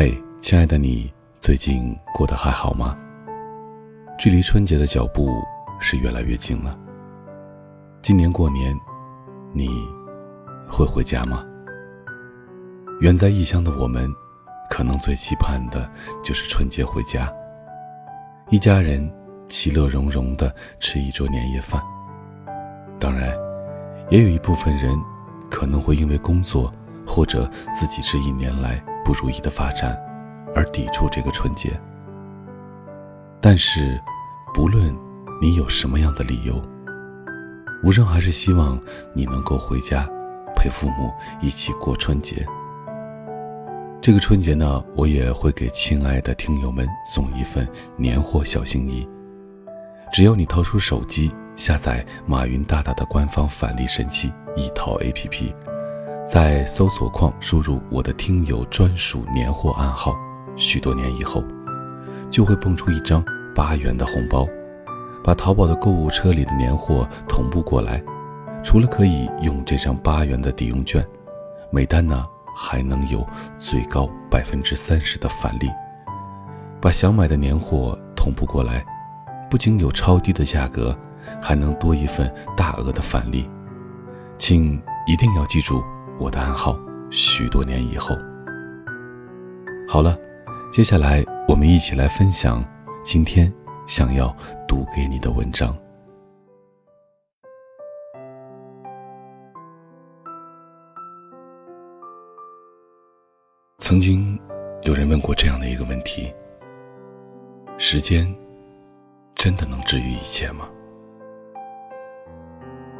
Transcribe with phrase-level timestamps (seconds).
[0.00, 2.96] 嘿，亲爱的你，最近过得还好吗？
[4.16, 5.42] 距离春节的脚步
[5.80, 6.78] 是越来越近了。
[8.00, 8.72] 今年过年，
[9.52, 9.68] 你
[10.68, 11.44] 会回家吗？
[13.00, 14.08] 远在异乡的我们，
[14.70, 15.90] 可能最期盼的
[16.22, 17.28] 就是春节回家，
[18.50, 19.12] 一家人
[19.48, 21.82] 其乐融融的吃一桌年夜饭。
[23.00, 23.36] 当然，
[24.10, 24.96] 也有一部分人
[25.50, 26.72] 可能会因为工作
[27.04, 29.98] 或者自己这一年来不如意的发展
[30.54, 31.72] 而抵触这个春节。
[33.40, 33.98] 但是，
[34.52, 34.94] 不论
[35.40, 36.60] 你有什么样的理由，
[37.82, 38.78] 无声还是希望
[39.14, 40.06] 你能够回家，
[40.54, 42.46] 陪父母一起过春节。
[44.02, 49.08] 这个春节呢，我也会给亲爱的听友们送一份年货小心意。
[50.12, 55.54] 只要你掏出手机下载马云大大的官方返利神器一淘 APP，
[56.30, 60.14] 在搜索框输入我的听友专属年货暗号，
[60.56, 61.42] 许多年以后，
[62.30, 64.46] 就会蹦出一张八元的红包，
[65.24, 68.02] 把淘宝的购物车里的年货同步过来。
[68.62, 71.02] 除了可以用这张八元的抵用券，
[71.70, 72.26] 每单呢。
[72.60, 73.24] 还能有
[73.56, 75.70] 最高百分之三十的返利，
[76.80, 78.84] 把想买的年货同步过来，
[79.48, 80.92] 不仅有超低的价格，
[81.40, 83.48] 还能多一份大额的返利。
[84.38, 85.80] 请一定要记住
[86.18, 86.78] 我的暗号。
[87.10, 88.14] 许多年以后，
[89.88, 90.14] 好了，
[90.70, 92.62] 接下来我们一起来分享
[93.02, 93.50] 今天
[93.86, 95.74] 想要读给你的文章。
[103.78, 104.38] 曾经，
[104.82, 106.30] 有人问过这样的一个问题：
[107.78, 108.30] 时间
[109.34, 110.68] 真的能治愈一切吗？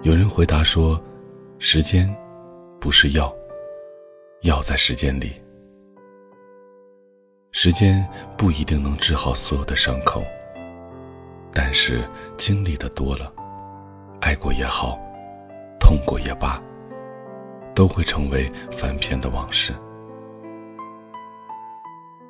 [0.00, 0.98] 有人回答说：
[1.58, 2.08] 时间
[2.80, 3.34] 不是药，
[4.42, 5.32] 药在时间里。
[7.50, 10.22] 时间不一定能治好所有的伤口，
[11.52, 13.32] 但是经历的多了，
[14.20, 14.96] 爱过也好，
[15.80, 16.62] 痛过也罢，
[17.74, 19.74] 都会成为翻篇的往事。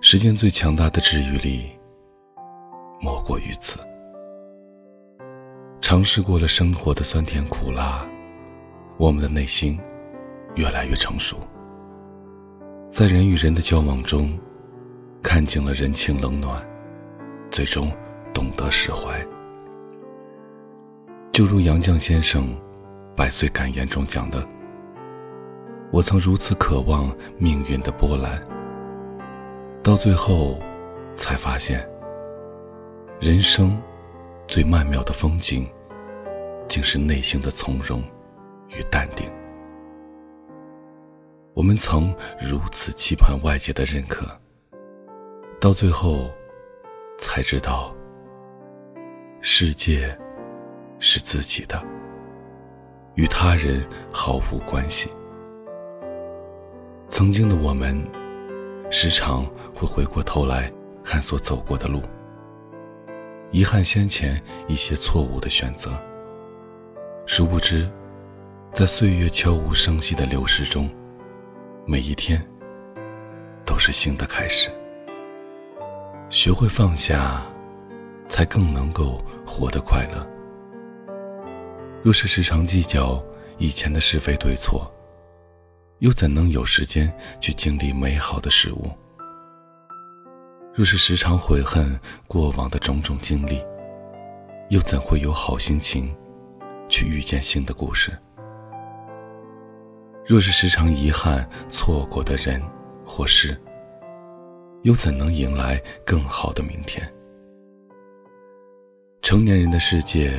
[0.00, 1.70] 时间最强大的治愈力，
[3.00, 3.78] 莫过于此。
[5.82, 8.06] 尝试过了生活的酸甜苦辣，
[8.96, 9.78] 我们的内心
[10.54, 11.38] 越来越成熟。
[12.90, 14.38] 在人与人的交往中，
[15.22, 16.66] 看尽了人情冷暖，
[17.50, 17.92] 最终
[18.32, 19.24] 懂得释怀。
[21.32, 22.48] 就如杨绛先生
[23.14, 24.44] 《百岁感言》中讲的
[25.92, 28.42] ：“我曾如此渴望命运的波澜。”
[29.84, 30.58] 到最后，
[31.14, 31.88] 才发现，
[33.20, 33.80] 人生
[34.48, 35.68] 最曼妙的风景，
[36.66, 38.02] 竟是内心的从容
[38.70, 39.30] 与淡定。
[41.58, 44.24] 我们曾如此期盼外界的认可，
[45.60, 46.30] 到最后，
[47.18, 47.92] 才知道，
[49.40, 50.16] 世界
[51.00, 51.82] 是自己的，
[53.16, 55.10] 与他人毫无关系。
[57.08, 58.00] 曾经的我们。
[58.90, 60.72] 时常会回过头来
[61.04, 62.00] 看所走过的路，
[63.50, 65.90] 遗憾先前一些错误的选择。
[67.26, 67.86] 殊不知，
[68.72, 70.88] 在岁月悄无声息的流逝中，
[71.90, 72.46] 每一天
[73.64, 74.70] 都是新的开始。
[76.28, 77.42] 学会放下，
[78.28, 80.28] 才更能够活得快乐。
[82.02, 83.24] 若是时常计较
[83.56, 84.92] 以前的是非对错，
[86.00, 87.10] 又怎能有时间
[87.40, 88.90] 去经历美好的事物？
[90.74, 93.64] 若是时常悔恨过往的种种经历，
[94.68, 96.14] 又怎会有好心情
[96.86, 98.12] 去遇见新的故事？
[100.28, 102.62] 若是时常遗憾错过的人
[103.02, 103.58] 或事，
[104.82, 107.10] 又怎能迎来更好的明天？
[109.22, 110.30] 成年人的世界，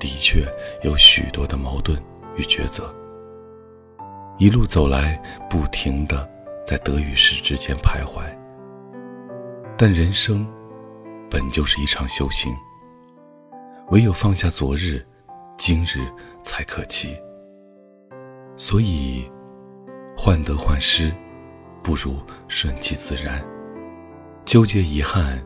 [0.00, 0.50] 的确
[0.82, 2.02] 有许多的矛盾
[2.38, 2.90] 与抉择。
[4.38, 6.26] 一路走来，不停的
[6.64, 8.24] 在得与失之间徘徊。
[9.76, 10.50] 但人生
[11.30, 12.50] 本就是一场修行，
[13.90, 15.04] 唯有放下昨日，
[15.58, 16.10] 今日
[16.42, 17.14] 才可期。
[18.56, 19.30] 所以，
[20.16, 21.12] 患得患失，
[21.82, 22.16] 不如
[22.48, 23.40] 顺其自然；
[24.44, 25.38] 纠结遗憾，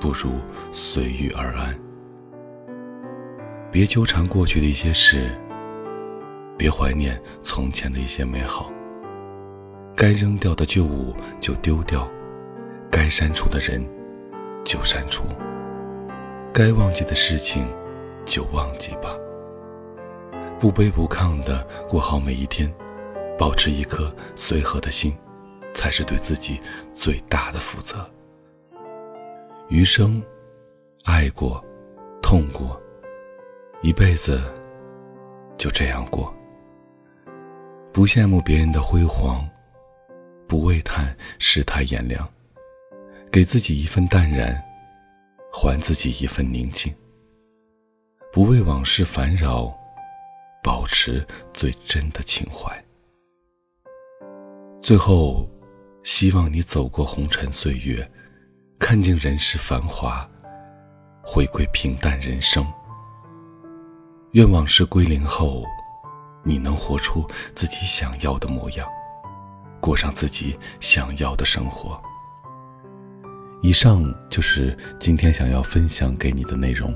[0.00, 0.32] 不如
[0.70, 1.76] 随遇而安。
[3.72, 5.30] 别纠缠过去的一些事。
[6.56, 8.70] 别怀念从前的一些美好。
[9.96, 12.08] 该扔掉的旧物就丢掉，
[12.90, 13.84] 该删除的人
[14.64, 15.24] 就删除，
[16.52, 17.66] 该忘记的事情
[18.24, 19.16] 就忘记吧。
[20.64, 22.74] 不卑不亢的过好每一天，
[23.38, 25.14] 保持一颗随和的心，
[25.74, 26.58] 才是对自己
[26.90, 28.10] 最大的负责。
[29.68, 30.22] 余生，
[31.02, 31.62] 爱过，
[32.22, 32.80] 痛过，
[33.82, 34.42] 一辈子
[35.58, 36.34] 就这样过。
[37.92, 39.46] 不羡慕别人的辉煌，
[40.48, 42.26] 不为叹世态炎凉，
[43.30, 44.58] 给自己一份淡然，
[45.52, 46.90] 还自己一份宁静。
[48.32, 49.70] 不为往事烦扰，
[50.64, 51.22] 保持
[51.52, 52.84] 最真的情怀。
[54.80, 55.46] 最后，
[56.02, 58.10] 希望你走过红尘岁月，
[58.78, 60.26] 看尽人世繁华，
[61.22, 62.66] 回归平淡人生。
[64.32, 65.62] 愿往事归零后，
[66.42, 68.88] 你能活出自己想要的模样，
[69.80, 72.02] 过上自己想要的生活。
[73.60, 76.94] 以上就是今天想要分享给你的内容。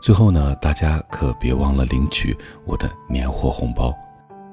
[0.00, 3.94] 最后呢，大家可别忘了领取我的年货红包，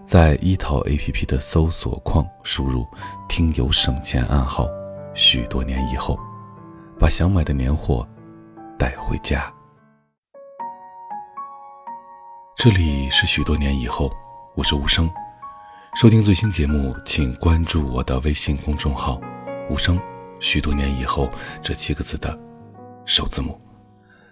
[0.03, 2.85] 在一淘 APP 的搜索框输入
[3.29, 4.67] “听友省钱暗号”，
[5.15, 6.19] 许多年以后，
[6.99, 8.05] 把想买的年货
[8.77, 9.49] 带回家。
[12.57, 14.11] 这里是许多年以后，
[14.53, 15.09] 我是无声。
[15.95, 19.17] 收听最新节目，请关注我的微信公众号
[19.71, 19.97] “无声”。
[20.41, 21.29] 许多年以后
[21.63, 22.37] 这七个字的
[23.05, 23.66] 首字母。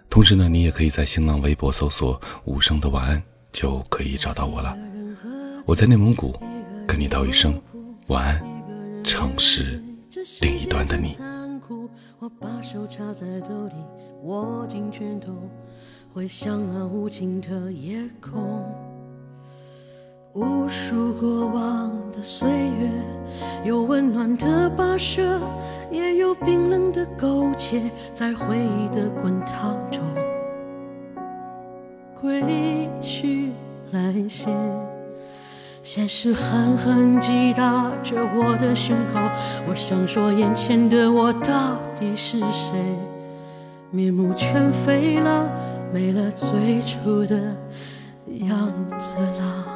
[0.08, 3.22] 同时呢，你也可以在新浪微博搜索“无声的晚安”，
[3.52, 4.76] 就可以找到我了。
[5.66, 6.34] 我在内蒙古，
[6.86, 7.60] 跟你道一声
[8.06, 9.82] 晚安，城市
[10.40, 11.18] 另一端的你。
[12.18, 13.74] 我把手插在兜里，
[14.22, 15.34] 握紧拳头，
[16.14, 18.95] 回想那无尽的夜空。
[20.36, 22.90] 无数过往的岁月，
[23.64, 25.40] 有温暖的跋涉，
[25.90, 27.80] 也有冰冷的苟且，
[28.12, 30.02] 在回忆的滚烫中，
[32.20, 33.50] 归去
[33.92, 34.50] 来兮。
[35.82, 39.18] 现实狠狠击打着我的胸口，
[39.66, 42.78] 我想说，眼前的我到底是谁？
[43.90, 45.48] 面目全非了，
[45.94, 47.36] 没了最初的
[48.46, 49.75] 样子了。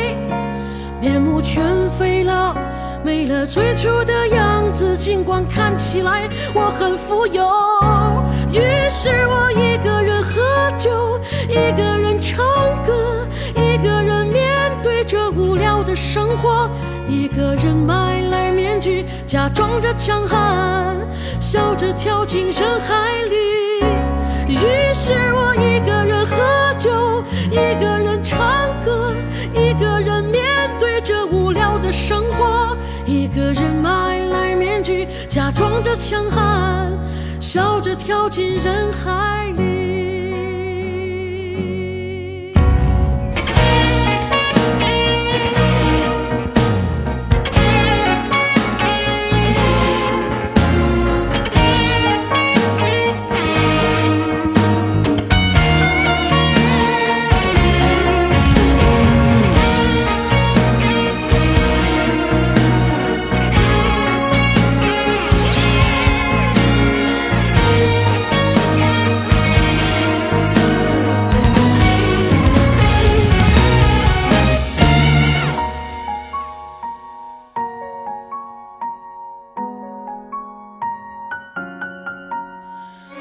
[1.01, 2.55] 面目全非了。
[3.03, 7.43] 没了最初的样子，尽管看起来我很富有。
[8.51, 11.19] 于是我一个人喝酒，
[11.49, 12.45] 一个人唱
[12.85, 16.69] 歌，一个人面对着无聊的生活，
[17.09, 20.95] 一个人买来面具，假装着强悍，
[21.39, 23.35] 笑着跳进人海里。
[24.47, 26.37] 于是我一个人喝
[26.77, 28.10] 酒，一个人
[37.39, 39.70] 笑着跳进人海里。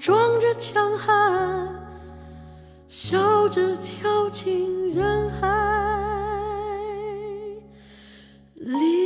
[0.00, 1.68] 装着强悍
[2.88, 5.46] 笑着跳进人海
[8.54, 8.99] 里。